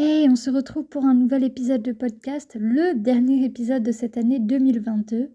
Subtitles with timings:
[0.00, 4.16] Et on se retrouve pour un nouvel épisode de podcast, le dernier épisode de cette
[4.16, 5.32] année 2022.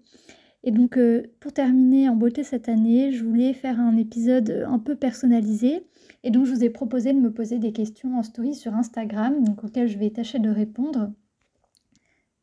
[0.64, 4.80] Et donc euh, pour terminer en beauté cette année, je voulais faire un épisode un
[4.80, 5.86] peu personnalisé.
[6.24, 9.44] Et donc je vous ai proposé de me poser des questions en story sur Instagram,
[9.44, 11.12] donc auxquelles je vais tâcher de répondre.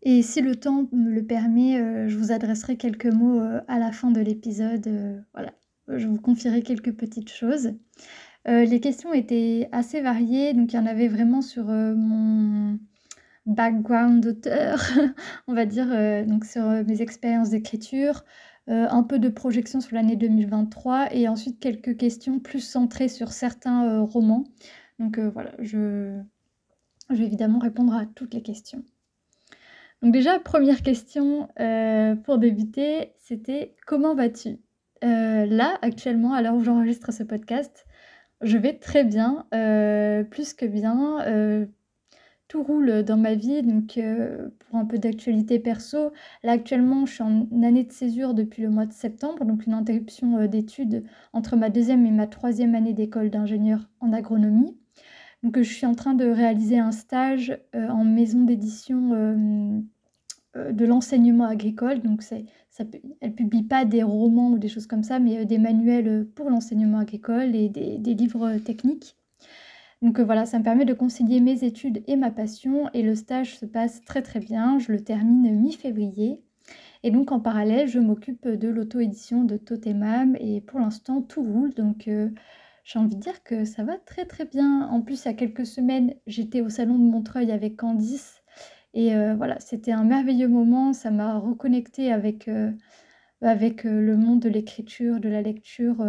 [0.03, 3.79] Et si le temps me le permet, euh, je vous adresserai quelques mots euh, à
[3.79, 5.25] la fin de l'épisode.
[5.33, 5.55] voilà,
[5.89, 7.73] je vous confierai quelques petites choses.
[8.49, 12.79] Euh, les questions étaient assez variées, donc il y en avait vraiment sur euh, mon
[13.47, 14.81] background d'auteur,
[15.47, 18.25] on va dire, euh, donc sur mes expériences d'écriture,
[18.67, 24.01] un peu de projection sur l'année 2023 et ensuite quelques questions plus centrées sur certains
[24.03, 24.45] romans.
[25.01, 26.21] Donc voilà, je,
[27.09, 28.85] je, vais évidemment répondre à toutes les questions.
[30.03, 31.49] Donc déjà, première question
[32.23, 34.61] pour débuter, c'était comment vas-tu?
[35.03, 37.89] Là, actuellement, à l'heure où j'enregistre ce podcast,
[38.43, 41.21] je vais très bien, euh, plus que bien.
[41.27, 41.67] Euh,
[42.49, 46.11] tout roule dans ma vie, donc euh, pour un peu d'actualité perso,
[46.43, 49.73] là actuellement je suis en année de césure depuis le mois de septembre, donc une
[49.73, 54.77] interruption d'études entre ma deuxième et ma troisième année d'école d'ingénieur en agronomie.
[55.45, 59.85] Donc je suis en train de réaliser un stage en maison d'édition
[60.55, 62.45] de l'enseignement agricole, donc c'est
[63.21, 66.51] elle publie pas des romans ou des choses comme ça, mais euh, des manuels pour
[66.51, 69.17] l'enseignement agricole et des, livres techniques.
[70.03, 73.15] Donc euh, voilà, ça me permet de concilier mes études et ma passion et le
[73.15, 74.79] stage se passe très très bien.
[74.79, 76.41] Je le termine mi-février.
[77.03, 81.75] Et donc en parallèle, je m'occupe de l'auto-édition de Totemam et pour l'instant tout roule.
[81.75, 82.31] Donc euh,
[82.85, 84.87] j'ai envie de dire que ça va très très bien.
[84.89, 88.40] En plus, il y a quelques semaines, j'étais au salon de Montreuil avec Candice
[88.95, 95.29] et voilà, c'était un merveilleux moment, ça m'a reconnecté avec, le monde de l'écriture, de
[95.29, 96.05] la lecture.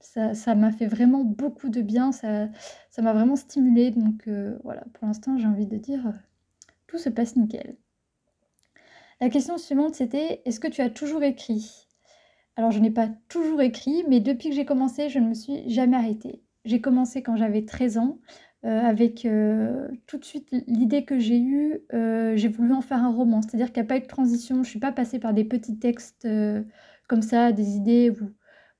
[0.00, 2.48] ça, m'a fait vraiment beaucoup de bien, ça,
[2.90, 3.90] ça m'a vraiment stimulé.
[3.90, 4.28] Donc
[4.62, 6.12] voilà, pour l'instant, j'ai envie de dire,
[6.86, 7.76] tout se passe nickel.
[9.22, 11.86] La question suivante, c'était, est-ce que tu as toujours écrit?
[12.56, 15.70] Alors, je n'ai pas toujours écrit, mais depuis que j'ai commencé, je ne me suis
[15.70, 16.42] jamais arrêtée.
[16.64, 18.18] J'ai commencé quand j'avais 13 ans.
[18.64, 22.98] Euh, avec euh, tout de suite l'idée que j'ai eue, euh, j'ai voulu en faire
[22.98, 23.42] un roman.
[23.42, 25.44] C'est-à-dire qu'il n'y a pas eu de transition, je ne suis pas passée par des
[25.44, 26.28] petits textes
[27.08, 28.12] comme ça, des idées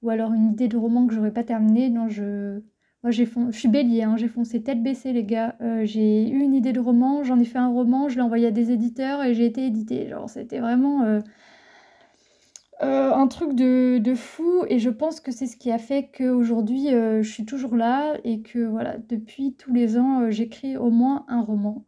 [0.03, 1.91] ou, alors une idée de roman que j'aurais pas terminé.
[1.91, 2.61] Non, je,
[3.03, 5.57] moi j'ai je suis bélier, hein, j'ai foncé tête baissée les gars.
[5.85, 8.51] j'ai eu une idée de roman, j'en ai fait un roman, je l'ai envoyé à
[8.53, 10.09] des éditeurs et j'ai été édité.
[10.09, 11.21] Genre c'était vraiment
[12.81, 16.93] euh, un truc de, fou et je pense que c'est ce qui a fait qu'aujourd'hui
[16.93, 20.91] euh, je suis toujours là et que voilà, depuis tous les ans euh, j'écris au
[20.91, 21.85] moins un roman.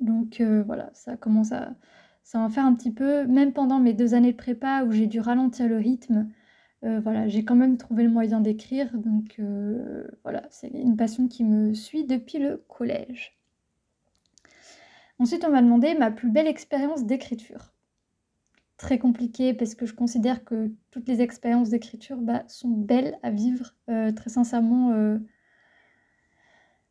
[0.00, 1.74] Donc voilà, ça commence à,
[2.22, 5.06] ça en faire un petit peu, même pendant mes deux années de prépa où j'ai
[5.06, 6.28] dû ralentir le rythme,
[6.82, 8.90] voilà, j'ai quand même trouvé le moyen d'écrire.
[8.94, 9.40] Donc
[10.22, 13.38] voilà, c'est une passion qui me suit depuis le collège.
[15.18, 17.72] Ensuite, on m'a demandé ma plus belle expérience d'écriture
[18.76, 23.30] très compliqué parce que je considère que toutes les expériences d'écriture bah, sont belles à
[23.30, 23.74] vivre.
[23.88, 25.18] Euh, très sincèrement, euh,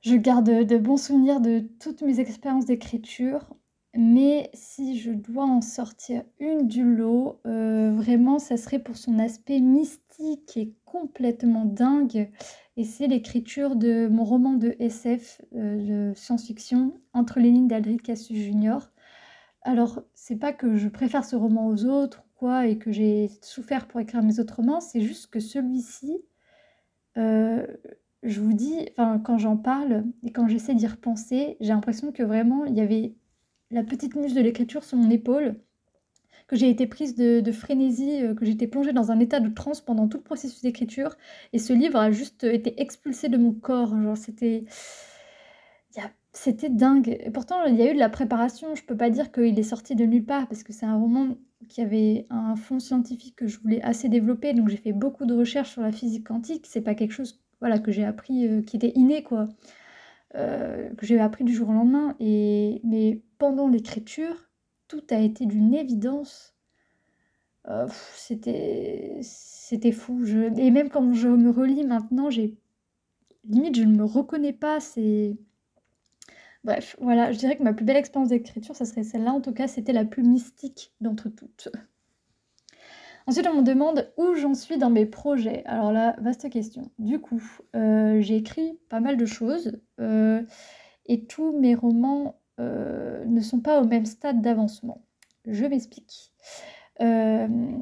[0.01, 3.56] je garde de bons souvenirs de toutes mes expériences d'écriture.
[3.97, 9.19] Mais si je dois en sortir une du lot, euh, vraiment, ça serait pour son
[9.19, 12.29] aspect mystique et complètement dingue.
[12.75, 18.38] Et c'est l'écriture de mon roman de SF, de science-fiction, Entre les lignes d'Aldric Cassius
[18.38, 18.79] Jr.
[19.66, 23.31] Alors, c'est pas que je préfère ce roman aux autres ou quoi et que j'ai
[23.42, 26.22] souffert pour écrire mes autres romans, c'est juste que celui-ci,
[27.18, 27.66] euh,
[28.22, 32.22] je vous dis, enfin, quand j'en parle et quand j'essaie d'y repenser, j'ai l'impression que
[32.22, 33.16] vraiment il y avait
[33.72, 35.56] la petite muse de l'écriture sur mon épaule,
[36.47, 39.82] que j'ai été prise de, frénésie, euh, que j'étais plongée dans un état de transe
[39.82, 41.16] pendant tout le processus d'écriture,
[41.53, 44.00] et ce livre a juste été expulsé de mon corps.
[44.00, 44.66] Genre, c'était.
[46.35, 47.18] C'était dingue.
[47.22, 48.75] Et pourtant, il y a eu de la préparation.
[48.75, 51.38] Je peux pas dire qu'il est sorti de nulle part parce que c'est un roman
[51.69, 54.53] qui avait un fond scientifique que je voulais assez développer.
[54.53, 56.66] Donc j'ai fait beaucoup de recherches sur la physique quantique.
[56.68, 59.47] C'est pas quelque chose voilà, que j'ai appris euh, qui était inné, quoi.
[60.35, 62.16] Euh, que j'ai appris du jour au lendemain.
[62.20, 62.82] Et...
[62.84, 64.49] Mais pendant l'écriture,
[64.90, 66.53] tout a été d'une évidence.
[67.70, 70.26] Euh, c'était c'était fou.
[70.26, 70.53] Je...
[70.59, 72.58] Et même quand je me relis maintenant, j'ai
[73.46, 74.82] limite je ne me reconnais pas.
[74.82, 75.37] C'est
[76.66, 79.32] Bref, voilà, je dirais que ma plus belle expérience d'écriture, ça serait celle-là.
[79.32, 81.70] En tout cas, c'était la plus mystique d'entre toutes.
[83.28, 85.62] Ensuite, on me demande où j'en suis dans mes projets.
[85.66, 86.90] Alors là, vaste question.
[86.97, 87.40] Du coup,
[87.76, 90.41] euh, j'ai écrit pas mal de choses euh,
[91.06, 95.06] et tous mes romans euh, ne sont pas au même stade d'avancement.
[95.46, 96.34] Je m'explique.
[97.00, 97.78] dans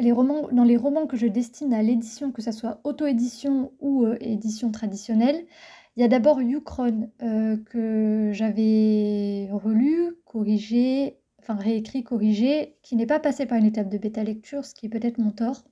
[0.00, 5.46] les romans que je destine à l'édition, que ce soit auto-édition ou édition traditionnelle,
[5.96, 13.20] Il y a d'abord Ukron que j'avais relu, corrigé, enfin réécrit, corrigé, qui n'est pas
[13.20, 15.62] passé par une étape de bêta lecture, ce qui est peut-être mon tort,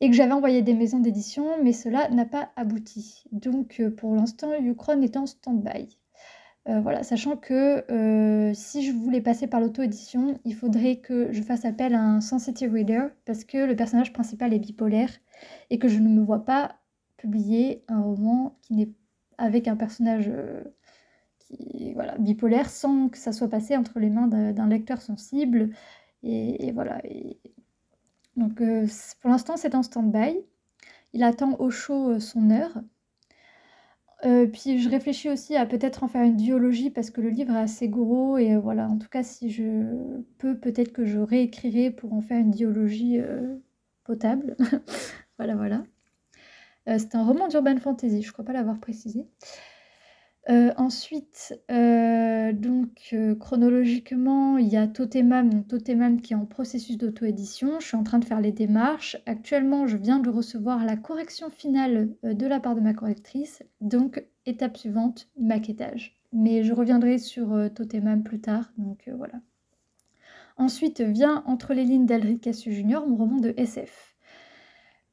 [0.00, 3.24] et que j'avais envoyé des maisons d'édition, mais cela n'a pas abouti.
[3.32, 5.98] Donc pour l'instant, Ukron est en stand-by.
[6.68, 11.42] Euh, voilà, sachant que euh, si je voulais passer par l'auto-édition, il faudrait que je
[11.42, 15.10] fasse appel à un sensitive reader parce que le personnage principal est bipolaire
[15.70, 16.76] et que je ne me vois pas
[17.16, 18.92] publier un roman qui n'est
[19.42, 20.62] avec un personnage euh,
[21.38, 25.70] qui voilà bipolaire sans que ça soit passé entre les mains d'un lecteur sensible
[26.22, 27.02] et, voilà.
[28.36, 28.62] Donc
[29.20, 30.38] pour l'instant c'est en stand-by.
[31.14, 32.80] Il attend au chaud son heure
[34.24, 37.54] euh, puis je réfléchis aussi à peut-être en faire une biologie parce que le livre
[37.54, 39.64] est assez gros et euh, voilà, en tout cas si je
[40.38, 43.56] peux, peut-être que je réécrirai pour en faire une biologie euh,
[44.04, 44.56] potable.
[45.38, 45.82] Voilà, voilà.
[46.86, 49.26] C'est un roman d'urban fantasy, je crois pas l'avoir précisé.
[50.48, 57.78] ensuite, donc chronologiquement, il y a Totemam, Totemam qui est en processus d'auto-édition.
[57.80, 59.16] Je suis en train de faire les démarches.
[59.26, 63.62] Actuellement, je viens de recevoir la correction finale de la part de ma correctrice.
[63.80, 66.16] Donc, étape suivante, maquettage.
[66.32, 69.40] Mais je reviendrai sur Totemam plus tard, donc voilà.
[70.56, 74.11] Ensuite vient Entre les lignes d'Alric Cassu Junior, mon roman de SF.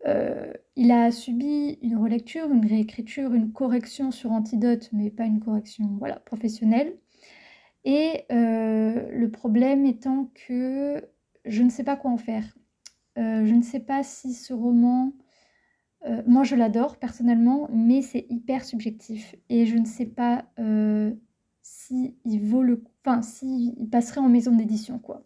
[0.05, 5.39] Euh, il a subi une relecture, une réécriture, une correction sur Antidote, mais pas une
[5.39, 6.97] correction voilà, professionnelle.
[7.85, 11.03] Et euh, le problème étant que
[11.45, 12.45] je ne sais pas quoi en faire.
[13.17, 15.13] Euh, je ne sais pas si ce roman,
[16.27, 19.35] moi je l'adore personnellement, mais c'est hyper subjectif.
[19.49, 20.45] Et je ne sais pas
[21.61, 25.25] si il vaut le enfin s'il passerait en maison d'édition quoi.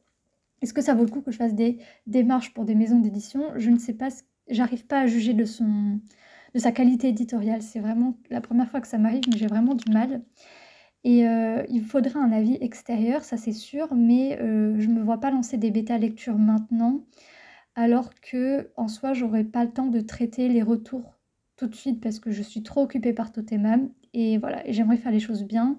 [0.62, 1.78] Est-ce que ça vaut le coup que je fasse des
[2.08, 3.52] démarches pour des maisons d'édition?
[3.58, 6.00] Je ne sais pas ce j'arrive pas à juger de, son,
[6.54, 7.62] de sa qualité éditoriale.
[7.62, 10.24] C'est vraiment la première fois que ça m'arrive, mais j'ai vraiment du mal.
[11.04, 15.04] Et euh, il faudrait un avis extérieur, ça c'est sûr, mais euh, je ne me
[15.04, 17.02] vois pas lancer des bêta lectures maintenant,
[17.76, 21.20] alors que en soi, j'aurais pas le temps de traiter les retours
[21.58, 23.90] tout de suite parce que je suis trop occupée par Totemam.
[24.14, 25.78] Et voilà, j'aimerais faire les choses bien.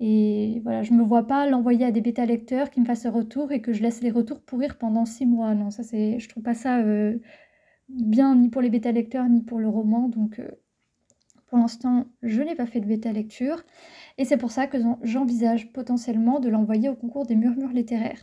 [0.00, 3.10] Et voilà, je me vois pas l'envoyer à des bêta lecteurs qui me fassent un
[3.10, 5.54] retour et que je laisse les retours pourrir pendant six mois.
[5.54, 7.18] Non, ça c'est, je trouve pas ça euh,
[7.94, 10.08] bien ni pour les bêta lecteurs ni pour le roman.
[10.08, 10.50] Donc euh,
[11.46, 13.62] pour l'instant, je n'ai pas fait de bêta lecture.
[14.18, 18.20] Et c'est pour ça que j'envisage potentiellement de l'envoyer au concours des murmures littéraires.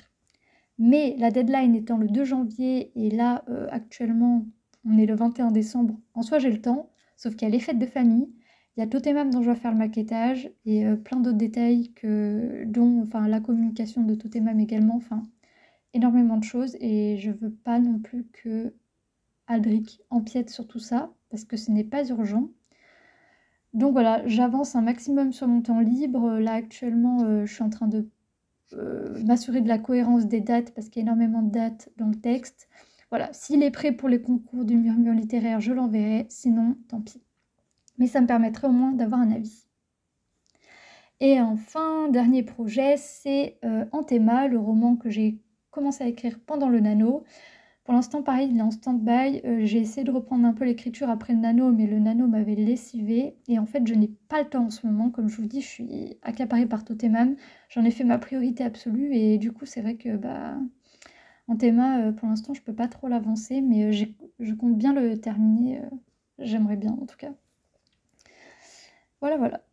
[0.80, 4.46] Mais la deadline étant le 2 janvier et là euh, actuellement
[4.86, 7.60] on est le 21 décembre, en soi j'ai le temps, sauf qu'il y a les
[7.60, 8.30] fêtes de famille,
[8.76, 11.92] il y a Totemam dont je dois faire le maquettage et euh, plein d'autres détails
[12.68, 15.24] dont enfin, la communication de Totemam également, enfin
[15.94, 18.74] énormément de choses et je veux pas non plus que
[19.48, 22.50] Aldric empiète sur tout ça parce que ce n'est pas urgent.
[23.74, 26.40] Donc voilà, j'avance un maximum sur mon temps libre.
[26.40, 28.10] Là actuellement, euh, je suis en train de
[28.74, 32.08] euh, m'assurer de la cohérence des dates parce qu'il y a énormément de dates dans
[32.08, 32.70] le texte.
[33.10, 36.26] Voilà, s'il est prêt pour les concours du murmure littéraire, je l'enverrai.
[36.30, 37.22] Sinon, tant pis.
[37.98, 39.68] Mais ça me permettrait au moins d'avoir un avis.
[41.20, 45.40] Et enfin, dernier projet, c'est euh, le roman que j'ai
[45.72, 47.24] commencé à écrire pendant le nano.
[47.88, 49.44] Pour l'instant, pareil, il est en stand-by.
[49.46, 52.54] Euh, j'ai essayé de reprendre un peu l'écriture après le nano, mais le nano m'avait
[52.54, 53.38] lessivé.
[53.48, 55.10] Et en fait, je n'ai pas le temps en ce moment.
[55.10, 57.38] Comme je vous dis, je suis accaparée par Totemam.
[57.70, 59.16] J'en ai fait ma priorité absolue.
[59.16, 60.58] Et du coup, c'est vrai que bah,
[61.48, 63.62] en théma, euh, pour l'instant, je ne peux pas trop l'avancer.
[63.62, 64.06] Mais euh,
[64.40, 65.82] je compte bien le terminer.
[66.40, 67.32] J'aimerais bien, en tout cas.
[69.22, 69.64] Voilà, voilà.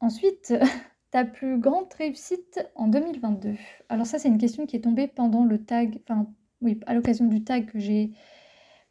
[0.00, 0.52] Ensuite,
[1.10, 3.54] ta plus grande réussite en 2022
[3.88, 7.26] Alors ça, c'est une question qui est tombée pendant le tag, enfin oui, à l'occasion
[7.26, 8.12] du tag que j'ai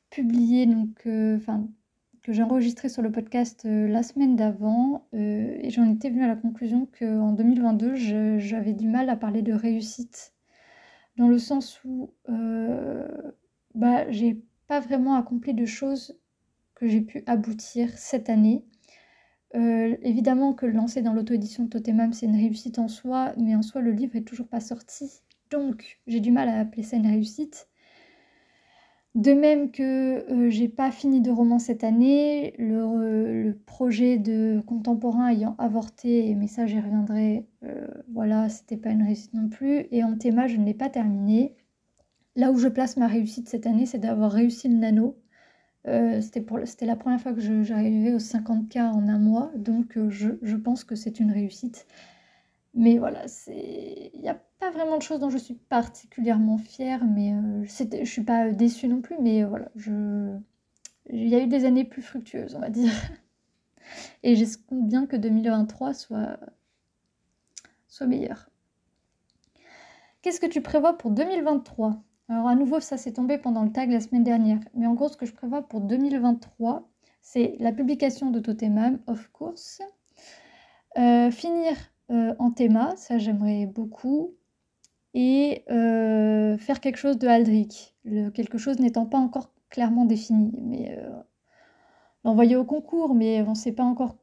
[0.09, 1.67] publié, donc, euh, enfin,
[2.23, 6.23] que j'ai enregistré sur le podcast euh, la semaine d'avant, euh, et j'en étais venue
[6.23, 7.95] à la conclusion qu'en 2022,
[8.39, 10.33] j'avais du mal à parler de réussite,
[11.17, 12.11] dans le sens où
[13.75, 16.17] bah, j'ai pas vraiment accompli de choses
[16.75, 18.65] que j'ai pu aboutir cette année.
[19.53, 23.81] évidemment que lancer dans l'auto-édition de Totemam, c'est une réussite en soi, mais en soi,
[23.81, 25.21] le livre est toujours pas sorti.
[25.51, 27.69] Donc, j'ai du mal à appeler ça une réussite.
[29.15, 35.29] De même que euh, j'ai pas fini de roman cette année, le, projet de contemporain
[35.29, 39.87] ayant avorté, mais ça j'y reviendrai, euh, voilà, c'était pas une réussite non plus.
[39.91, 41.55] Et en théma, je ne l'ai pas terminé.
[42.35, 45.17] Là où je place ma réussite cette année, c'est d'avoir réussi le nano.
[45.87, 50.83] Euh, c'était la première fois que j'arrivais aux 50K en un mois, donc je pense
[50.83, 51.87] que c'est une réussite.
[52.79, 57.33] Mais voilà, il n'y a pas vraiment de choses dont je suis particulièrement fière, mais
[57.33, 61.47] euh, je ne suis pas déçue non plus, mais euh, voilà, il y a eu
[61.47, 62.93] des années plus fructueuses, on va dire.
[64.23, 66.39] Et j'espère bien que 2023 soit,
[67.89, 68.49] soit meilleur.
[70.21, 73.91] Qu'est-ce que tu prévois pour 2023 Alors à nouveau, ça s'est tombé pendant le tag
[73.91, 74.59] la semaine dernière.
[74.73, 76.89] Mais en gros, ce que je prévois pour 2023,
[77.21, 79.81] c'est la publication de Totemam, of course.
[80.97, 81.75] Euh, finir
[82.11, 84.35] euh, en théma, ça j'aimerais beaucoup.
[85.13, 87.95] Et euh, faire quelque chose de Aldric.
[88.33, 90.51] quelque chose n'étant pas encore clairement défini.
[90.61, 90.97] Mais
[92.23, 94.17] l'envoyer au concours, mais on ne sait pas encore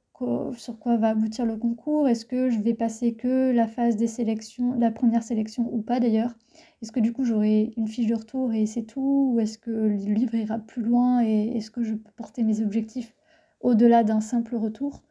[0.57, 2.09] sur quoi va aboutir le concours.
[2.09, 6.01] Est-ce que je vais passer que la phase des sélections, la première sélection ou pas
[6.01, 6.35] d'ailleurs?
[6.83, 9.33] Est-ce que du coup j'aurai une fiche de retour et c'est tout?
[9.35, 12.63] Ou est-ce que le livre ira plus loin et est-ce que je peux porter mes
[12.63, 13.15] objectifs
[13.61, 15.03] au-delà d'un simple retour?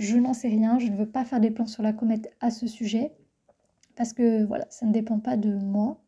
[0.00, 2.50] Je n'en sais rien, je ne veux pas faire des plans sur la comète à
[2.50, 3.12] ce sujet
[3.96, 6.00] parce que voilà, ça ne dépend pas de moi.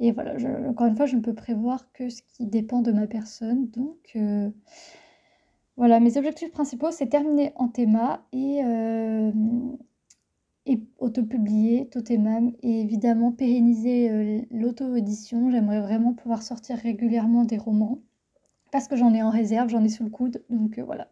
[0.00, 0.34] Et voilà,
[0.68, 3.68] encore une fois, je ne peux prévoir que ce qui dépend de ma personne.
[3.70, 4.50] Donc, euh,
[5.76, 9.30] voilà, mes objectifs principaux, c'est terminer en théma et, euh,
[10.66, 15.52] et auto-publier Totemam et évidemment pérenniser euh, l'auto-édition.
[15.52, 18.00] J'aimerais vraiment pouvoir sortir régulièrement des romans
[18.72, 20.42] parce que j'en ai en réserve, j'en ai sous le coude.
[20.50, 21.08] Donc euh, voilà,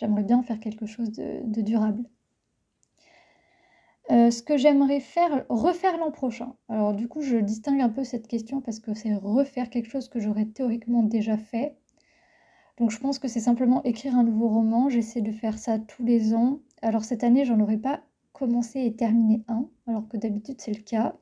[0.00, 2.04] j'aimerais bien faire quelque chose de, durable.
[4.08, 6.54] ce que j'aimerais faire, refaire l'an prochain.
[6.68, 10.08] Alors du coup, je distingue un peu cette question parce que c'est refaire quelque chose
[10.08, 11.76] que j'aurais théoriquement déjà fait
[12.80, 14.88] donc je pense que c'est simplement écrire un nouveau roman.
[14.88, 16.60] J'essaie de faire ça tous les ans.
[16.80, 18.00] Alors cette année, j'en aurais pas
[18.32, 21.14] commencé et terminé un, alors que d'habitude c'est le cas.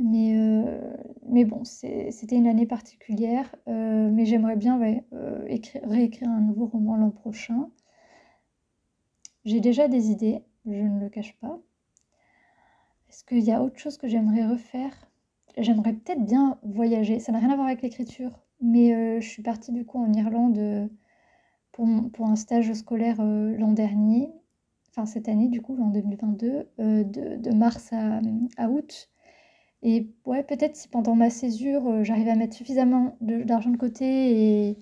[0.00, 3.54] Mais, euh, mais bon, c'était une année particulière.
[3.68, 4.80] Euh, mais j'aimerais bien
[5.12, 7.70] euh, réécrire un nouveau roman l'an prochain.
[9.44, 11.58] J'ai déjà des idées, je ne le cache pas.
[13.10, 14.92] Est-ce qu'il y a autre chose que j'aimerais refaire?
[15.58, 17.18] J'aimerais peut-être bien voyager.
[17.18, 20.88] Ça n'a rien à voir avec l'écriture, mais je suis partie du coup en Irlande
[21.72, 24.30] pour, pour un stage scolaire l'an dernier,
[24.90, 29.09] enfin cette année du coup, en 2022, de, de, mars à, août.
[29.82, 34.78] Et ouais, peut-être si pendant ma césure, j'arrive à mettre suffisamment d'argent de, côté et,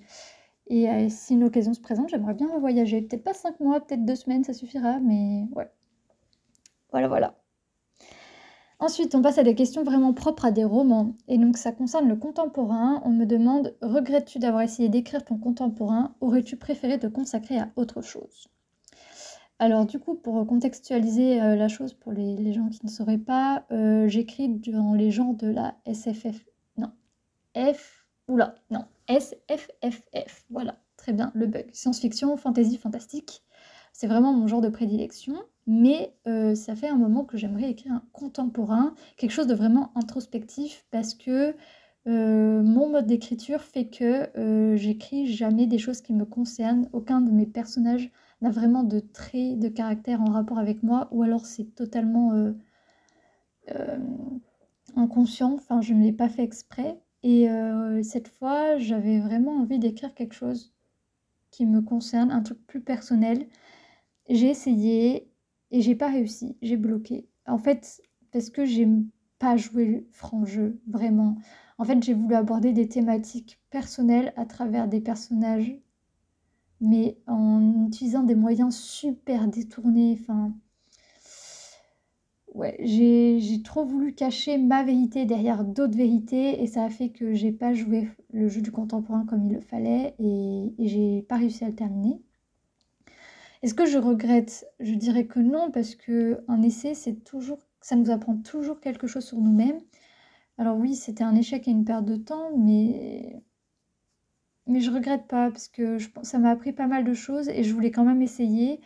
[0.67, 3.01] et si une occasion se présente, j'aimerais bien voyager.
[3.01, 5.69] Peut-être pas cinq mois, peut-être deux semaines, ça suffira, mais ouais.
[6.91, 7.35] Voilà, voilà.
[8.79, 11.15] Ensuite, on passe à des questions vraiment propres à des romans.
[11.27, 13.01] Et donc, ça concerne le contemporain.
[13.03, 16.15] On me demande Regrettes-tu d'avoir essayé d'écrire ton contemporain?
[16.21, 18.47] Aurais-tu préféré te consacrer à autre chose?
[19.61, 23.65] Alors, du coup, pour contextualiser euh, la chose pour les, gens qui ne sauraient pas,
[23.71, 26.45] euh, j'écris dans les genres de la SFF.
[26.77, 26.91] Non,
[27.57, 28.05] F.
[28.29, 30.45] Oula, non, SFFF.
[30.49, 31.67] Voilà, très bien, le bug.
[31.73, 33.43] Science-fiction, fantasy, fantastique.
[33.91, 35.35] C'est vraiment mon genre de prédilection
[35.71, 39.91] mais euh, ça fait un moment que j'aimerais écrire un contemporain, quelque chose de vraiment
[39.93, 41.53] introspectif, parce que
[42.07, 44.31] mon mode d'écriture fait que
[44.75, 46.89] j'écris jamais des choses qui me concernent.
[46.91, 48.09] Aucun de mes personnages
[48.41, 52.53] n'a vraiment de traits de caractère en rapport avec moi, ou alors c'est totalement
[54.95, 56.99] inconscient, enfin je ne l'ai pas fait exprès.
[57.23, 57.47] Et
[58.03, 60.73] cette fois, j'avais vraiment envie d'écrire quelque chose
[61.51, 63.47] qui me concerne, un truc plus personnel.
[64.29, 65.31] J'ai essayé,
[65.71, 67.27] et j'ai pas réussi, j'ai bloqué.
[67.45, 68.87] En fait, parce que j'ai
[69.39, 71.35] pas joué franc jeu, vraiment.
[71.77, 75.75] En fait, j'ai voulu aborder des thématiques personnelles à travers des personnages,
[76.81, 80.17] mais en utilisant des moyens super détournés.
[80.19, 80.53] Enfin,
[82.55, 87.33] ouais, j'ai trop voulu cacher ma vérité derrière d'autres vérités, et ça a fait que
[87.33, 91.37] j'ai pas joué le jeu du contemporain comme il le fallait, et, et j'ai pas
[91.37, 92.21] réussi à le terminer.
[93.61, 94.65] Est-ce que je regrette?
[94.79, 99.05] Je dirais que non, parce que un essai, c'est toujours, ça nous apprend toujours quelque
[99.05, 99.81] chose sur nous-mêmes.
[100.57, 103.43] Alors oui, c'était un échec et une perte de temps, mais
[104.69, 107.73] mais je regrette pas parce que ça m'a appris pas mal de choses et je
[107.73, 108.81] voulais quand même essayer.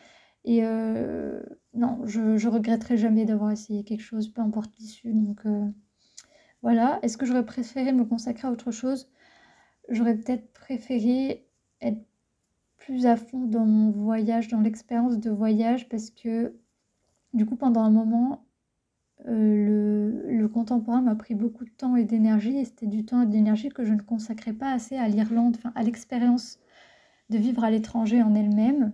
[0.45, 1.41] Et euh,
[1.73, 5.13] non, je, je regretterai jamais d'avoir essayé quelque chose, peu importe l'issue.
[5.13, 5.67] Donc euh,
[6.61, 6.99] voilà.
[7.03, 9.11] Est-ce que j'aurais préféré me consacrer à autre chose?
[9.89, 11.45] J'aurais peut-être préféré
[11.81, 12.01] être
[12.77, 16.55] plus à fond dans mon voyage, dans l'expérience de voyage, parce que
[17.33, 18.45] du coup, pendant un moment,
[19.27, 23.25] euh, le, contemporain m'a pris beaucoup de temps et d'énergie, et c'était du temps et
[23.25, 26.60] de l'énergie que je ne consacrais pas assez à l'Irlande, à l'expérience
[27.29, 28.93] de vivre à l'étranger en elle-même.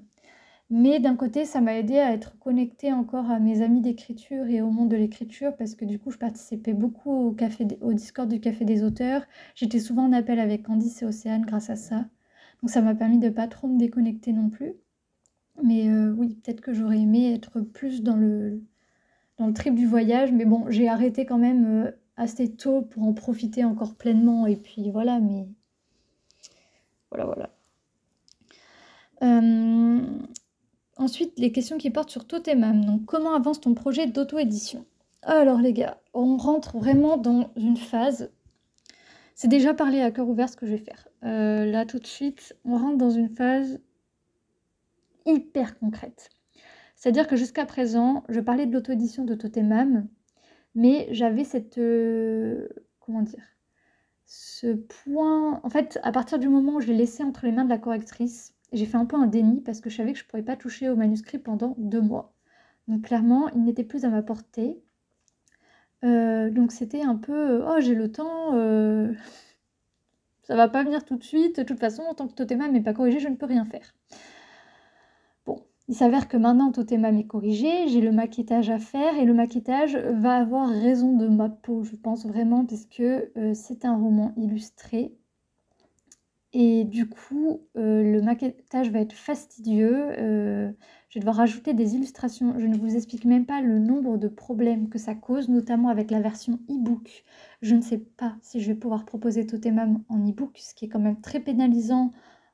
[0.70, 4.62] Mais d'un côté, ça m'a aidé à être connectée encore à mes amis d'écriture et
[4.62, 8.30] au monde de l'écriture parce que du coup, je participais beaucoup au, café, au Discord
[8.30, 9.24] du Café des auteurs.
[9.56, 12.06] J'étais souvent en appel avec Candice et Océane grâce à ça.
[12.62, 14.74] Donc ça m'a permis de pas trop me déconnecter non plus.
[15.64, 18.62] Mais euh, oui, peut-être que j'aurais aimé être plus dans le,
[19.40, 20.32] dans le trip du voyage.
[20.32, 24.46] Mais bon, j'ai arrêté quand même euh, assez tôt pour en profiter encore pleinement.
[24.46, 25.48] Et puis voilà, mais
[27.10, 27.50] voilà, voilà.
[30.98, 32.86] ensuite, les questions qui portent sur Totemam.
[32.86, 34.86] Donc, comment avance ton projet d'auto-édition?
[35.24, 38.32] Alors, les gars, on rentre vraiment dans une phase.
[39.34, 41.08] C'est déjà parlé à cœur ouvert ce que je vais faire.
[41.22, 43.80] là, tout de suite, on rentre dans une phase
[45.26, 46.30] hyper concrète.
[47.00, 50.10] C'est-à-dire que jusqu'à présent, je parlais de l'auto-édition de Totemam,
[50.76, 51.78] mais j'avais cette.
[51.78, 52.68] Euh,
[53.00, 53.44] comment dire
[54.26, 55.62] Ce point.
[55.64, 57.78] En fait, à partir du moment où je l'ai laissé entre les mains de la
[57.78, 60.44] correctrice, j'ai fait un peu un déni parce que je savais que je ne pourrais
[60.44, 62.34] pas toucher au manuscrit pendant deux mois.
[62.90, 64.84] Donc clairement, il n'était plus à ma portée.
[66.04, 69.14] Euh, donc c'était un peu oh j'ai le temps, euh,
[70.44, 71.60] ça va pas venir tout de suite.
[71.60, 73.96] De toute façon, en tant que Totemam n'est pas corrigé, je ne peux rien faire.
[75.90, 79.98] Il s'avère que maintenant Totemam est corrigé, j'ai le maquettage à faire et le maquettage
[79.98, 84.32] va avoir raison de ma peau, je pense vraiment, parce que euh, c'est un roman
[84.38, 85.16] illustré.
[86.54, 90.12] Et du coup, euh, le maquettage va être fastidieux.
[90.20, 90.72] Euh,
[91.10, 92.54] je vais devoir rajouter des illustrations.
[92.60, 96.12] Je ne vous explique même pas le nombre de problèmes que ça cause, notamment avec
[96.12, 97.24] la version e-book.
[97.64, 100.90] Je ne sais pas si je vais pouvoir proposer Totemam en e-book, ce qui est
[100.90, 102.12] quand même très pénalisant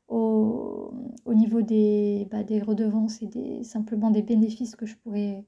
[0.08, 0.94] au,
[1.34, 5.46] niveau des, bah, des redevances et des, simplement des bénéfices que je pourrais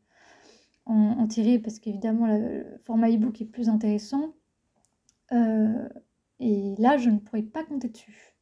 [0.86, 4.34] en, tirer, parce qu'évidemment, le format e-book est plus intéressant.
[5.34, 5.90] Euh,
[6.40, 8.38] et là, je ne pourrais pas compter dessus.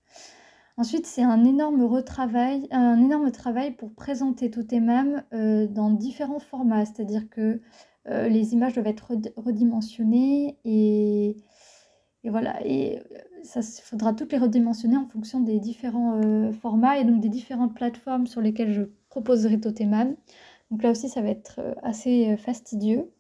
[0.78, 6.86] Ensuite, c'est un énorme retravail, un énorme travail pour présenter Totemam euh, dans différents formats,
[6.86, 7.62] c'est-à-dire que
[8.08, 11.38] euh, les images doivent être redimensionnées et
[12.26, 16.98] et voilà, et euh, ça faudra toutes les redimensionner en fonction des différents euh, formats
[16.98, 20.16] et donc des différentes plateformes sur lesquelles je proposerai Toteman.
[20.72, 23.12] Donc là aussi, ça va être euh, assez fastidieux.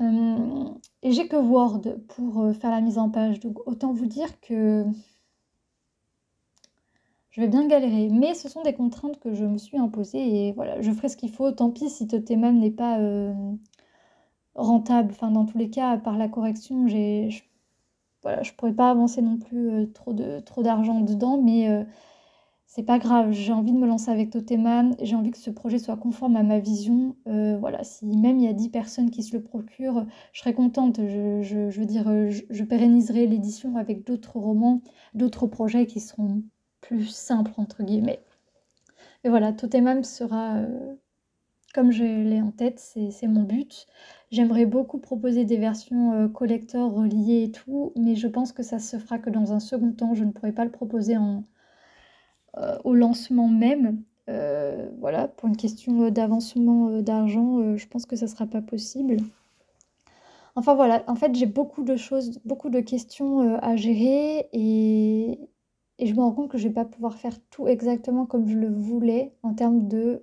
[0.00, 4.84] et j'ai que Word pour faire la mise en page, donc autant vous dire que
[7.30, 8.08] je vais bien galérer.
[8.08, 11.18] Mais ce sont des contraintes que je me suis imposées et voilà, je ferai ce
[11.18, 11.52] qu'il faut.
[11.52, 12.98] Tant pis si Toteman n'est pas
[14.54, 15.10] rentable.
[15.12, 17.42] Enfin, dans tous les cas, par la correction, j'ai, je,
[18.22, 21.84] voilà, je pourrais pas avancer non plus euh, trop, de, trop d'argent dedans, mais euh,
[22.66, 23.32] c'est pas grave.
[23.32, 24.96] J'ai envie de me lancer avec Toteman.
[25.02, 27.16] J'ai envie que ce projet soit conforme à ma vision.
[27.28, 30.54] Euh, voilà, si même il y a 10 personnes qui se le procurent, je serais
[30.54, 31.00] contente.
[31.00, 34.82] Je, je, je veux dire, je, je pérenniserai l'édition avec d'autres romans,
[35.14, 36.42] d'autres projets qui seront
[36.80, 38.22] plus simples, entre guillemets.
[39.24, 40.62] Mais voilà, Totemam sera
[41.72, 43.86] comme je l'ai en tête, c'est mon but.
[44.30, 48.78] J'aimerais beaucoup proposer des versions euh, collector reliées et tout, mais je pense que ça
[48.78, 50.14] se fera que dans un second temps.
[50.14, 51.16] Je ne pourrai pas le proposer
[52.56, 54.02] euh, au lancement même.
[54.28, 59.16] Euh, voilà, pour une question d'avancement d'argent, je pense que ça ne sera pas possible.
[60.54, 65.38] Enfin voilà, en fait j'ai beaucoup de choses, beaucoup de questions à gérer et,
[65.98, 68.46] et, je me rends compte que je ne vais pas pouvoir faire tout exactement comme
[68.46, 70.22] je le voulais en termes de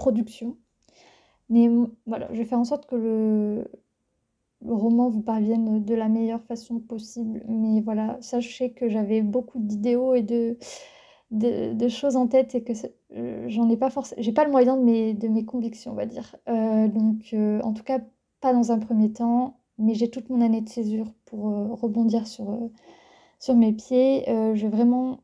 [0.00, 0.56] production.
[1.50, 1.68] Mais
[2.06, 3.70] voilà, je vais faire en sorte que le,
[4.64, 7.42] roman vous parvienne de la meilleure façon possible.
[7.48, 10.56] Mais voilà, sachez que j'avais beaucoup d'idéaux et de,
[11.32, 12.72] de, choses en tête et que
[13.16, 14.22] euh, j'en ai pas forcément.
[14.22, 16.36] J'ai pas le moyen de mes, de mes convictions, on va dire.
[16.48, 18.00] Euh, donc, euh, en tout cas,
[18.40, 19.58] pas dans un premier temps.
[19.78, 21.40] Mais j'ai toute mon année de césure pour
[21.80, 22.70] rebondir sur,
[23.38, 24.24] sur mes pieds.
[24.26, 25.20] je vais vraiment,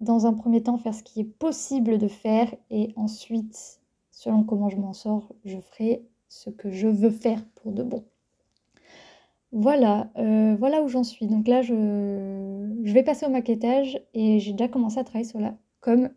[0.00, 3.77] dans un premier temps, faire ce qui est possible de faire et ensuite
[4.18, 8.04] selon comment je m'en sors, je ferai ce que je veux faire pour de bon.
[9.52, 11.28] Voilà, euh, voilà où j'en suis.
[11.28, 15.54] Donc là, je, vais passer au maquettage et j'ai déjà commencé à travailler sur la
[15.80, 16.10] com.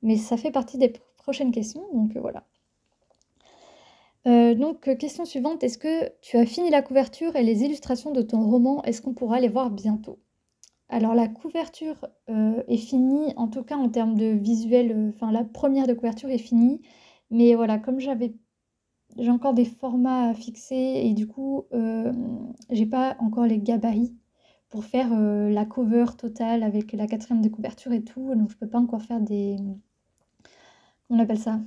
[0.00, 2.44] Mais ça fait partie des prochaines questions, donc euh, voilà.
[4.26, 8.22] Euh, donc, question suivante, est-ce que tu as fini la couverture et les illustrations de
[8.22, 8.82] ton roman?
[8.84, 10.18] Est-ce qu'on pourra les voir bientôt?
[10.88, 15.30] Alors la couverture euh, est finie, en tout cas en termes de visuel, euh, enfin
[15.32, 16.80] la première de couverture est finie,
[17.30, 18.34] mais voilà, comme j'avais
[19.18, 22.12] j'ai encore des formats à fixer et du coup euh,
[22.70, 24.14] j'ai pas encore les gabarits
[24.70, 28.68] pour faire la cover totale avec la quatrième de couverture et tout, donc je peux
[28.68, 29.56] pas encore faire des
[31.10, 31.60] on appelle ça?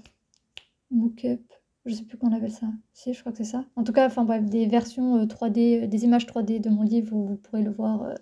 [0.92, 1.42] Mock-up,
[1.86, 2.68] je sais plus comment on appelle ça.
[2.94, 3.66] Si, je crois que c'est ça.
[3.76, 7.38] En tout cas, enfin bref, des versions 3D, des images 3D de mon livre vous
[7.38, 8.14] pourrez le voir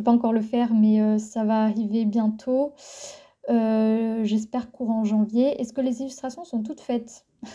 [0.00, 2.72] pas encore le faire, mais euh, ça va arriver bientôt.
[3.48, 5.60] Euh, j'espère courant janvier.
[5.60, 7.26] Est-ce que les illustrations sont toutes faites?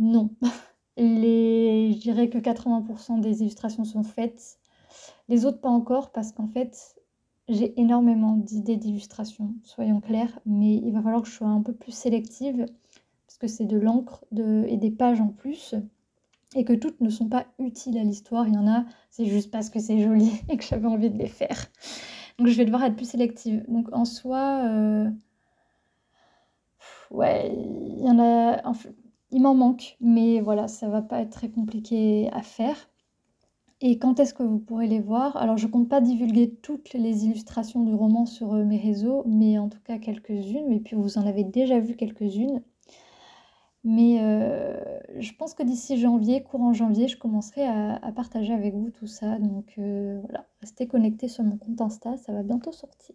[0.00, 0.30] Non.
[0.96, 1.92] Les...
[1.92, 4.58] Je dirais que 80% des illustrations sont faites.
[5.28, 6.96] Les autres pas encore parce qu'en fait,
[7.48, 11.72] j'ai énormément d'idées d'illustration, soyons clairs, mais il va falloir que je sois un peu
[11.72, 12.66] plus sélective
[13.26, 15.76] parce que c'est de l'encre et des pages en plus
[16.54, 18.46] et que toutes ne sont pas utiles à l'histoire.
[18.48, 21.18] Il y en a, c'est juste parce que c'est joli et que j'avais envie de
[21.18, 21.66] les faire.
[22.38, 23.64] Donc je vais devoir être plus sélective.
[23.68, 25.10] Donc en soi, euh,
[27.10, 28.62] ouais, il y en a,
[29.30, 32.88] il m'en manque, mais voilà, ça va pas être très compliqué à faire.
[33.80, 35.36] Et quand est-ce que vous pourrez les voir?
[35.36, 39.58] Alors je compte pas divulguer toutes les illustrations du roman sur euh, mes réseaux, mais
[39.58, 42.62] en tout cas quelques-unes, et puis vous en avez déjà vu quelques-unes.
[43.84, 44.80] Mais euh,
[45.18, 49.38] je pense que d'ici janvier, courant janvier, je commencerai à, partager avec vous tout ça.
[49.38, 53.14] Donc euh, voilà, restez connectés sur mon compte Insta, ça va bientôt sortir.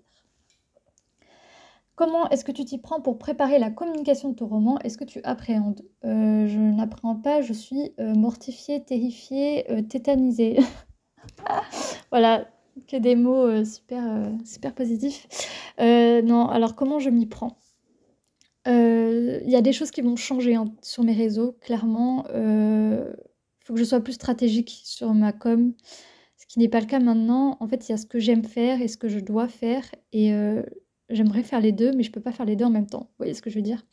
[1.95, 4.77] Comment est-ce que tu t'y prends pour préparer la communication de ton roman?
[4.79, 5.81] Est-ce que tu appréhendes?
[6.05, 10.59] Euh, Je n'apprends pas, je suis mortifiée, terrifiée, tétanisée.
[12.11, 12.47] voilà,
[12.87, 15.27] que des mots super, super positifs.
[15.79, 17.57] non, alors comment je m'y prends?
[18.67, 22.25] Euh, il y a des choses qui vont changer hein, sur mes réseaux, clairement.
[22.27, 23.13] Il euh,
[23.63, 25.73] faut que je sois plus stratégique sur ma com,
[26.37, 27.57] ce qui n'est pas le cas maintenant.
[27.59, 29.83] En fait, il y a ce que j'aime faire et ce que je dois faire
[30.11, 30.63] et euh,
[31.09, 33.07] j'aimerais faire les deux, mais je peux pas faire les deux en même temps.
[33.11, 33.85] Vous voyez ce que je veux dire?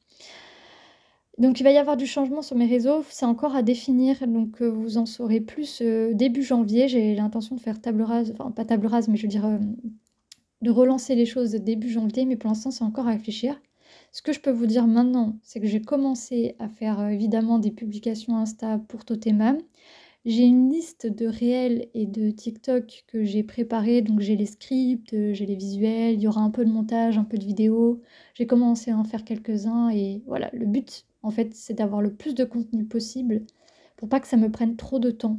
[1.38, 4.62] Donc il va y avoir du changement sur mes réseaux, c'est encore à définir, donc
[4.62, 6.88] vous en saurez plus, début janvier.
[6.88, 9.46] J'ai l'intention de faire table rase, enfin pas table rase, mais je veux dire,
[10.62, 13.60] de relancer les choses début janvier, mais pour l'instant c'est encore à réfléchir.
[14.12, 17.58] Ce que je peux vous dire maintenant, c'est que j'ai commencé à faire euh, évidemment
[17.58, 19.58] des publications Insta pour Totemam.
[20.24, 25.12] J'ai une liste de réels et de TikTok que j'ai préparé, donc j'ai les scripts,
[25.14, 28.00] euh, j'ai les visuels, il y aura un peu de montage, un peu de vidéo.
[28.34, 32.12] J'ai commencé à en faire quelques-uns et voilà, le but en fait c'est d'avoir le
[32.12, 33.44] plus de contenu possible
[33.96, 35.38] pour pas que ça me prenne trop de temps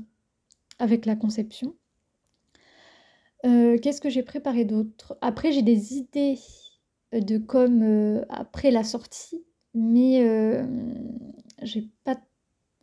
[0.80, 1.76] avec la conception.
[3.46, 5.18] Euh, qu'est-ce que j'ai préparé d'autre?
[5.22, 6.38] Après j'ai des idées
[7.14, 9.44] de com euh, après la sortie,
[9.74, 10.66] mais euh,
[11.62, 12.20] j'ai pas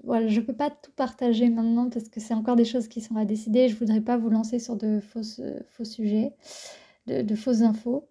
[0.02, 3.16] voilà, je peux pas tout partager maintenant parce que c'est encore des choses qui sont
[3.16, 3.68] à décider.
[3.68, 6.34] Je voudrais pas vous lancer sur de fausses, faux sujets,
[7.06, 8.06] de, fausses infos.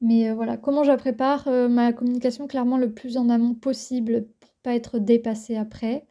[0.00, 4.50] Mais euh, voilà, comment je prépare ma communication clairement le plus en amont possible pour
[4.62, 6.06] pas être dépassée après.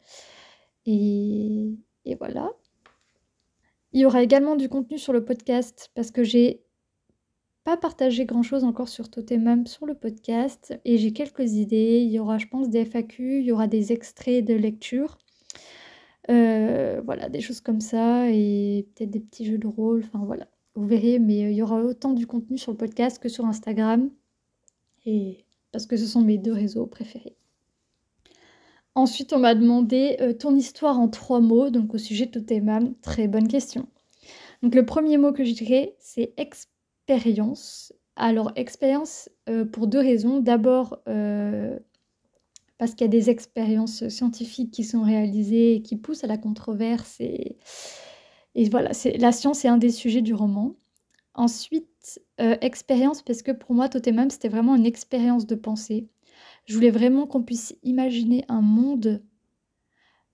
[0.86, 2.52] Et, et voilà.
[3.92, 6.62] Il y aura également du contenu sur le podcast parce que j'ai
[7.68, 12.00] pas partagé grand chose encore sur Totemam sur le podcast et j'ai quelques idées.
[12.02, 15.18] Il y aura, je pense, des FAQ, il y aura des extraits de lecture.
[16.30, 20.02] Euh, voilà, des choses comme ça et peut-être des petits jeux de rôle.
[20.02, 23.18] Enfin voilà, vous verrez, mais euh, il y aura autant du contenu sur le podcast
[23.22, 24.08] que sur Instagram.
[25.04, 27.36] Et parce que ce sont mes deux réseaux préférés.
[28.94, 32.94] Ensuite, on m'a demandé euh, ton histoire en trois mots, donc au sujet de Totemam.
[33.02, 33.86] Très bonne question.
[34.62, 36.77] Donc le premier mot que je dirais, c'est expérience
[37.08, 37.92] expérience.
[38.16, 40.40] Alors, expérience euh, pour deux raisons.
[40.40, 41.78] D'abord, euh,
[42.76, 46.38] parce qu'il y a des expériences scientifiques qui sont réalisées et qui poussent à la
[46.38, 47.16] controverse.
[47.20, 47.56] Et,
[48.54, 50.74] et voilà, la science est un des sujets du roman.
[51.34, 56.08] Ensuite, euh, expérience, parce que pour moi, Totemam, c'était vraiment une expérience de pensée.
[56.66, 59.22] Je voulais vraiment qu'on puisse imaginer un monde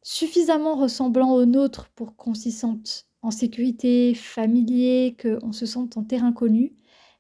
[0.03, 6.05] suffisamment ressemblant au nôtre pour qu'on s'y sente en sécurité, familier, qu'on se sente en
[6.05, 6.75] terrain connu,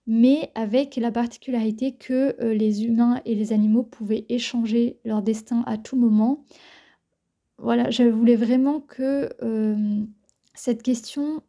[0.06, 5.62] mais avec la particularité que euh, les humains et les animaux pouvaient échanger leur destin
[5.66, 6.44] à tout moment.
[7.56, 10.04] Voilà, je voulais vraiment que euh,
[10.52, 11.42] cette question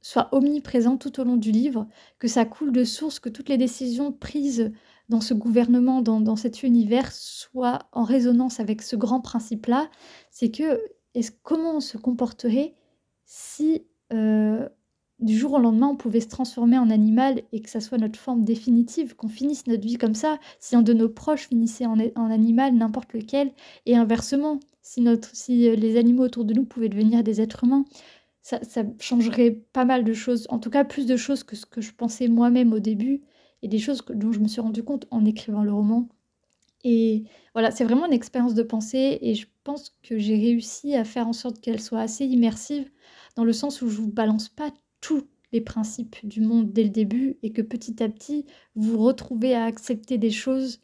[0.00, 1.86] soit omniprésente tout au long du livre,
[2.18, 4.72] que ça coule de source, que toutes les décisions prises
[5.10, 9.90] dans ce gouvernement, dans, dans cet univers, soient en résonance avec ce grand principe-là.
[10.30, 10.80] C'est que
[11.42, 12.74] comment on se comporterait
[13.26, 14.68] si euh,
[15.20, 18.18] du jour au lendemain, on pouvait se transformer en animal et que ça soit notre
[18.18, 21.98] forme définitive, qu'on finisse notre vie comme ça, si un de nos proches finissait en,
[22.30, 23.50] animal, n'importe lequel,
[23.86, 27.84] et inversement, si, euh, les animaux autour de nous pouvaient devenir des êtres humains,
[28.42, 28.60] ça,
[29.00, 31.92] changerait pas mal de choses, en tout cas plus de choses que ce que je
[31.92, 33.22] pensais moi-même au début,
[33.62, 36.08] et des choses dont je me suis rendu compte en écrivant le roman.
[36.84, 41.04] Et voilà, c'est vraiment une expérience de pensée, et je pense que j'ai réussi à
[41.04, 42.88] faire en sorte qu'elle soit assez immersive
[43.38, 46.90] dans le sens où je vous balance pas tous les principes du monde dès le
[46.90, 50.80] début et que petit à petit vous retrouvez à accepter des choses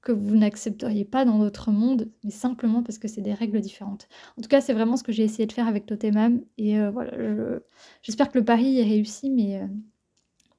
[0.00, 4.08] que vous n'accepteriez pas dans notre monde, mais simplement parce que c'est des règles différentes.
[4.38, 6.40] En tout cas, c'est vraiment ce que j'ai essayé de faire avec Totemam.
[6.56, 7.60] Et euh, voilà,
[8.00, 9.66] j'espère que le pari est réussi, mais euh,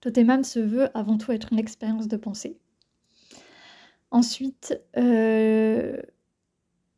[0.01, 2.59] Totemam se veut avant tout être une expérience de pensée.
[4.11, 5.99] Ensuite, euh,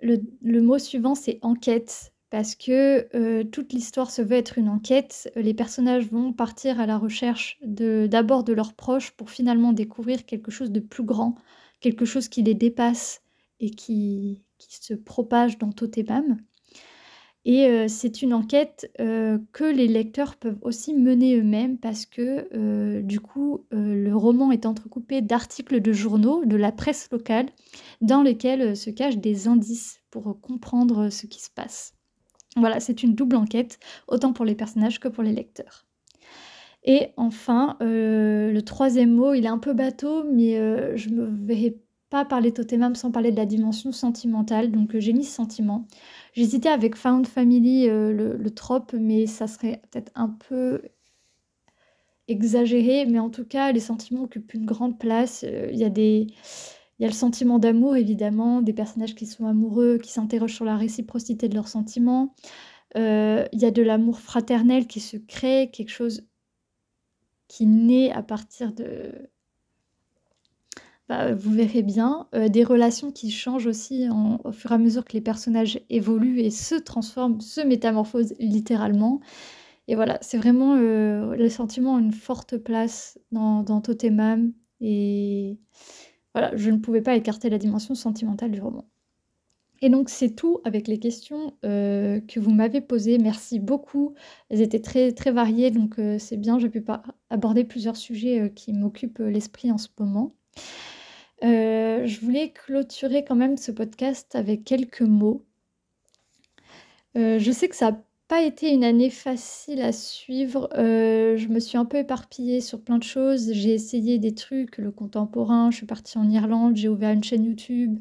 [0.01, 5.29] le, mot suivant, c'est enquête parce que euh, toute l'histoire se veut être une enquête.
[5.35, 10.49] Les personnages vont partir à la recherche d'abord de, leurs proches pour finalement découvrir quelque
[10.49, 11.35] chose de plus grand,
[11.81, 13.21] quelque chose qui les dépasse
[13.59, 16.37] et qui, se propage dans Totemam.
[17.43, 23.01] Et euh, c'est une enquête euh, que les lecteurs peuvent aussi mener eux-mêmes parce que
[23.01, 27.47] du coup, le roman est entrecoupé d'articles de journaux, de la presse locale,
[27.99, 31.95] dans lesquels se cachent des indices pour comprendre ce qui se passe.
[32.57, 35.85] Voilà, c'est une double enquête, autant pour les personnages que pour les lecteurs.
[36.83, 40.55] Et enfin, le troisième mot, il est un peu bateau, mais
[40.97, 41.77] je ne me verrai
[42.11, 45.87] pas parler totémam sans parler de la dimension sentimentale, donc j'ai mis sentiment.
[46.33, 50.81] J'hésitais avec Found Family, euh, le, le, trope, mais ça serait peut-être un peu
[52.27, 53.05] exagéré.
[53.05, 55.45] Mais en tout cas, les sentiments occupent une grande place.
[55.47, 56.27] Euh, il y a des...
[57.01, 60.65] Il y a le sentiment d'amour, évidemment, des personnages qui sont amoureux, qui s'interrogent sur
[60.65, 62.35] la réciprocité de leurs sentiments.
[62.95, 66.27] Euh, il y a de l'amour fraternel qui se crée, quelque chose
[67.47, 69.31] qui naît à partir de,
[71.09, 74.07] bah, vous verrez bien, euh, des relations qui changent aussi
[74.43, 79.21] au fur et à mesure que les personnages évoluent et se transforment, se métamorphosent littéralement.
[79.87, 84.53] Et voilà, c'est vraiment euh, le sentiment a une forte place dans, dans Totemam.
[84.81, 85.57] Et
[86.33, 88.85] voilà, je ne pouvais pas écarter la dimension sentimentale du roman.
[89.83, 93.17] Et donc c'est tout avec les questions euh, que vous m'avez posées.
[93.17, 94.13] Merci beaucoup.
[94.49, 96.59] Elles étaient très très variées, donc c'est bien.
[96.59, 96.83] J'ai pu
[97.31, 100.35] aborder plusieurs sujets qui m'occupent l'esprit en ce moment.
[101.43, 105.43] Euh, je voulais clôturer quand même ce podcast avec quelques mots.
[107.17, 110.69] Euh, je sais que ça pas été une année facile à suivre.
[110.77, 113.51] Euh, je me suis un peu éparpillée sur plein de choses.
[113.51, 115.69] J'ai essayé des trucs, le contemporain.
[115.69, 116.77] Je suis partie en Irlande.
[116.77, 117.99] J'ai ouvert une chaîne YouTube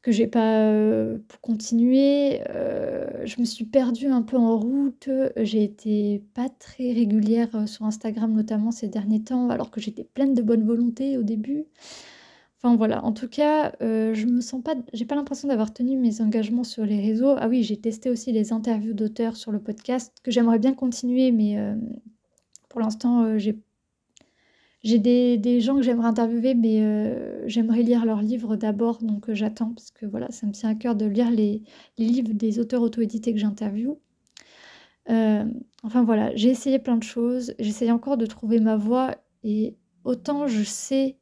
[0.00, 0.72] que j'ai pas
[1.28, 2.40] pour continuer.
[3.24, 5.10] je me suis perdue un peu en route.
[5.36, 10.32] J'ai été pas très régulière sur Instagram notamment ces derniers temps, alors que j'étais pleine
[10.32, 11.66] de bonne volonté au début.
[12.60, 15.96] Enfin voilà, en tout cas, euh, je me sens pas, j'ai pas l'impression d'avoir tenu
[15.96, 17.36] mes engagements sur les réseaux.
[17.38, 21.30] Ah oui, j'ai testé aussi les interviews d'auteurs sur le podcast que j'aimerais bien continuer,
[21.30, 21.76] mais euh,
[22.68, 23.58] pour l'instant, euh, j'ai
[24.84, 26.80] j'ai des, gens que j'aimerais interviewer, mais
[27.46, 30.94] j'aimerais lire leurs livres d'abord, donc j'attends parce que voilà, ça me tient à cœur
[30.94, 31.62] de lire les,
[31.98, 33.98] les livres des auteurs auto-édités que j'interviewe.
[35.08, 40.46] enfin voilà, j'ai essayé plein de choses, j'essaye encore de trouver ma voie et autant
[40.46, 41.18] je sais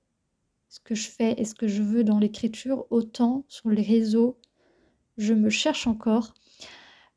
[0.77, 4.39] ce que je fais et ce que je veux dans l'écriture, autant sur les réseaux,
[5.17, 6.35] je me cherche encore.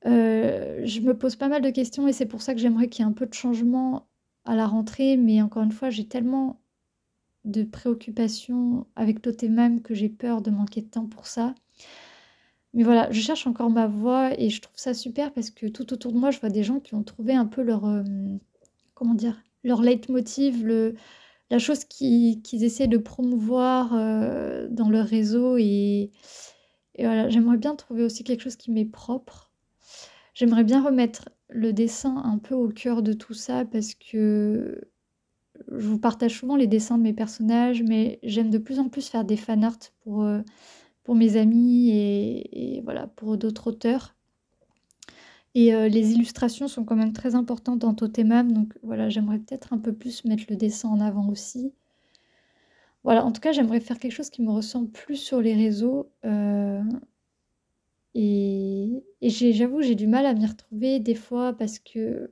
[0.05, 3.03] Euh, je me pose pas mal de questions et c'est pour ça que j'aimerais qu'il
[3.03, 4.07] y ait un peu de changement
[4.45, 6.61] à la rentrée, mais encore une fois, j'ai tellement
[7.43, 11.53] de préoccupations avec Totemam que j'ai peur de manquer de temps pour ça.
[12.73, 15.91] Mais voilà, je cherche encore ma voie et je trouve ça super parce que tout
[15.91, 18.03] autour de moi, je vois des gens qui ont trouvé un peu leur, euh,
[18.93, 20.95] comment dire, leur leitmotiv, le,
[21.49, 25.57] la chose qu'ils essaient de promouvoir euh, dans leur réseau.
[25.57, 26.11] Et,
[26.97, 29.51] voilà, j'aimerais bien trouver aussi quelque chose qui m'est propre.
[30.33, 34.89] J'aimerais bien remettre le dessin un peu au cœur de tout ça parce que
[35.71, 39.09] je vous partage souvent les dessins de mes personnages, mais j'aime de plus en plus
[39.09, 40.41] faire des fanarts pour, euh,
[41.03, 44.18] pour mes amis et voilà, pour d'autres auteurs.
[45.55, 49.73] Et euh, les illustrations sont quand même très importantes dans Totemam, donc voilà, j'aimerais peut-être
[49.73, 51.73] un peu plus mettre le dessin en avant aussi.
[53.03, 56.11] Voilà, en tout cas, j'aimerais faire quelque chose qui me ressemble plus sur les réseaux.
[56.25, 56.83] Euh,
[58.15, 62.31] et, et j'avoue, j'ai du mal à m'y retrouver des fois parce que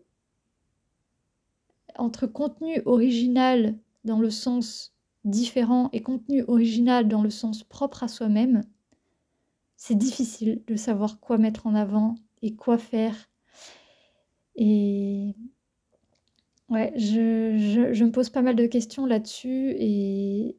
[1.97, 4.93] entre contenu original dans le sens
[5.25, 8.63] différent et contenu original dans le sens propre à soi-même,
[9.75, 13.29] c'est difficile de savoir quoi mettre en avant et quoi faire.
[14.55, 15.35] Et
[16.69, 20.57] ouais, je, je, me pose pas mal de questions là-dessus et,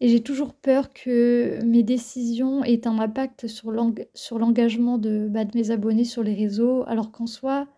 [0.00, 5.56] et j'ai toujours peur que mes décisions aient un impact sur l'engagement de, bah, de
[5.56, 7.68] mes abonnés sur les réseaux, alors qu'en soi,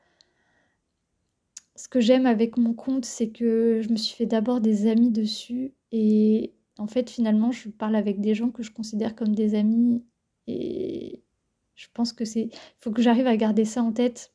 [1.77, 5.11] ce que j'aime avec mon compte, c'est que je me suis fait d'abord des amis
[5.11, 9.55] dessus et en fait, finalement, je parle avec des gens que je considère comme des
[9.55, 10.03] amis
[10.47, 11.24] et,
[11.75, 12.43] je pense que c'est.
[12.43, 14.33] Il faut que j'arrive à garder ça en tête.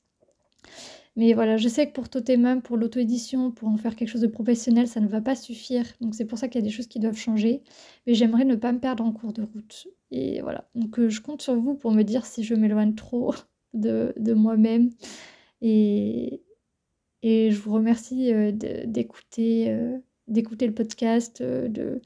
[1.16, 4.28] Mais voilà, je sais que pour Totemum, pour l'auto-édition, pour en faire quelque chose de
[4.28, 5.86] professionnel, ça ne va pas suffire.
[6.00, 7.62] Donc c'est pour ça qu'il y a des choses qui doivent changer.
[8.08, 9.88] Mais j'aimerais ne pas me perdre en cours de route.
[10.12, 10.70] Et voilà.
[10.76, 13.34] Donc euh, je compte sur vous pour me dire si je m'éloigne trop
[13.74, 14.92] de, de moi-même.
[15.62, 16.42] Et,
[17.22, 19.98] et je vous remercie euh, d'écouter euh,
[20.28, 22.02] d'écouter le podcast, de,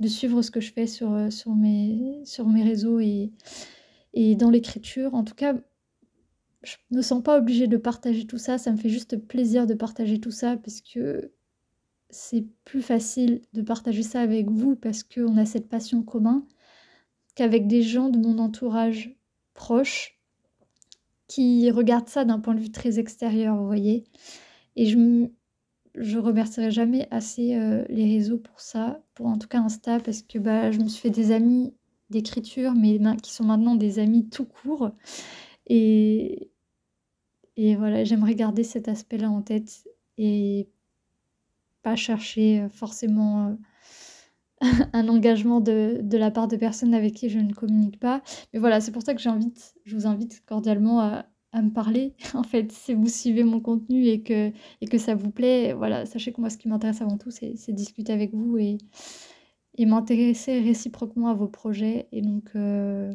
[0.00, 3.30] de suivre ce que je fais sur, sur, mes, sur mes réseaux et
[4.14, 5.14] et dans l'écriture.
[5.14, 5.54] En tout cas,
[6.62, 8.58] je ne me sens pas obligée de partager tout ça.
[8.58, 11.32] Ça me fait juste plaisir de partager tout ça parce que
[12.10, 16.42] c'est plus facile de partager ça avec vous parce qu'on a cette passion commune
[17.34, 19.16] qu'avec des gens de mon entourage
[19.54, 20.16] proche.
[21.28, 24.04] qui regardent ça d'un point de vue très extérieur, vous voyez.
[24.76, 25.28] Et je
[25.96, 30.22] je remercierai jamais assez euh, les réseaux pour ça, pour en tout cas Insta, parce
[30.22, 31.74] que bah, je me suis fait des amis
[32.10, 34.90] d'écriture, mais qui sont maintenant des amis tout court.
[35.66, 36.50] Et,
[37.56, 39.84] et voilà, j'aimerais garder cet aspect-là en tête
[40.18, 40.68] et
[41.82, 43.56] pas chercher euh, forcément
[44.62, 48.22] euh, un engagement de, de, la part de personnes avec qui je ne communique pas.
[48.52, 52.14] Mais voilà, c'est pour ça que j'invite, je vous invite cordialement à, me parler.
[52.34, 56.06] En fait, si vous suivez mon contenu et que, et que ça vous plaît, voilà,
[56.06, 58.78] sachez que moi, ce qui m'intéresse avant tout, c'est discuter avec vous et,
[59.80, 62.06] et m'intéresser réciproquement à vos projets.
[62.12, 63.10] Et donc, euh,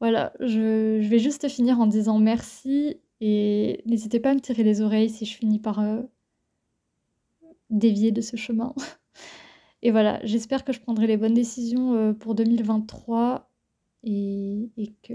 [0.00, 4.80] voilà, je, vais juste finir en disant merci et n'hésitez pas à me tirer les
[4.80, 6.02] oreilles si je finis par euh,
[7.70, 8.74] dévier de ce chemin.
[9.82, 13.48] Et voilà, j'espère que je prendrai les bonnes décisions euh, pour 2023
[14.02, 14.68] et,
[15.04, 15.14] que,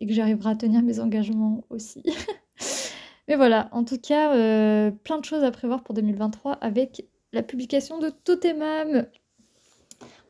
[0.00, 2.04] j'arriverai à tenir mes engagements aussi.
[3.26, 4.28] Mais voilà, en tout cas,
[5.02, 9.06] plein de choses à prévoir pour 2023 avec la publication de Totemam.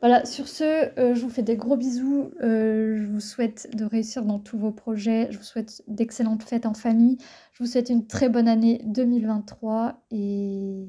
[0.01, 0.63] Voilà, sur ce,
[0.99, 2.31] euh, je vous fais des gros bisous.
[2.41, 5.27] Euh, je vous souhaite de réussir dans tous vos projets.
[5.31, 7.17] Je vous souhaite d'excellentes fêtes en famille.
[7.53, 10.87] Je vous souhaite une très bonne année 2023 et,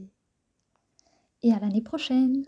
[1.43, 2.45] et à l'année prochaine.